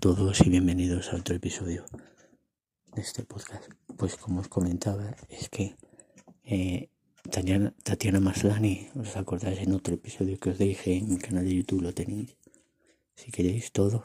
[0.00, 1.84] todos y bienvenidos a otro episodio
[2.94, 3.64] de este podcast.
[3.96, 5.76] Pues como os comentaba, es que
[6.44, 6.88] eh,
[7.30, 11.82] Tatiana, Maslani, os acordáis en otro episodio que os dije en mi canal de YouTube,
[11.82, 12.36] lo tenéis.
[13.14, 14.04] Si queréis todo,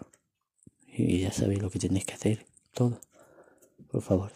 [0.86, 3.00] y ya sabéis lo que tenéis que hacer, todo,
[3.90, 4.34] por favor.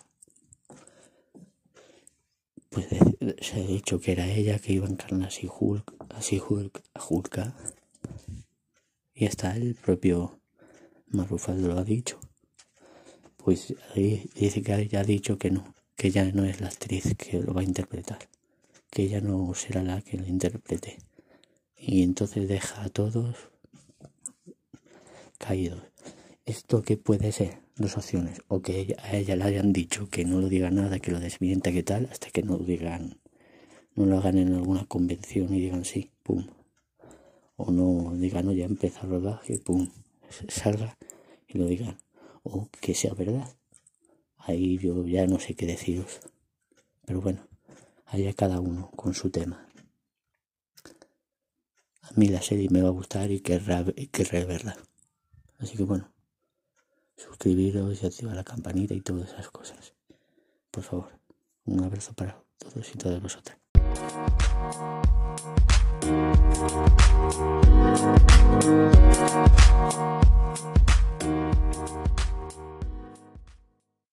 [2.69, 2.87] Pues
[3.41, 7.03] se ha dicho que era ella que iba a encarnar así Hulk, así Hulk, a
[7.03, 7.55] Hulka.
[9.13, 10.39] Y está el propio
[11.09, 12.19] Marufal lo ha dicho.
[13.37, 17.39] Pues dice que ella ha dicho que no, que ella no es la actriz que
[17.39, 18.19] lo va a interpretar,
[18.89, 20.97] que ella no será la que lo interprete.
[21.77, 23.35] Y entonces deja a todos
[25.37, 25.81] caídos.
[26.45, 27.59] ¿Esto qué puede ser?
[27.77, 28.41] Dos opciones.
[28.47, 31.71] O que a ella le hayan dicho que no lo diga nada, que lo desmienta,
[31.71, 33.19] que tal, hasta que no lo digan,
[33.95, 36.47] no lo hagan en alguna convención y digan sí, pum.
[37.55, 39.89] O no digan, no, ya empieza el rodaje, pum,
[40.47, 40.97] salga
[41.47, 41.97] y lo digan.
[42.43, 43.47] O que sea verdad.
[44.37, 46.19] Ahí yo ya no sé qué deciros.
[47.05, 47.47] Pero bueno,
[48.05, 49.67] allá cada uno con su tema.
[52.01, 54.77] A mí la serie me va a gustar y querré, querré verla.
[55.59, 56.11] Así que bueno,
[57.17, 59.93] suscribiros y activar la campanita y todas esas cosas.
[60.71, 61.19] Por favor,
[61.65, 63.57] un abrazo para todos y todas vosotras.